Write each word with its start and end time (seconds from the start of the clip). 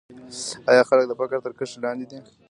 آیا 0.71 0.81
خلک 0.89 1.05
د 1.07 1.13
فقر 1.19 1.37
تر 1.45 1.51
کرښې 1.57 1.77
لاندې 1.83 2.05
دي؟ 2.09 2.17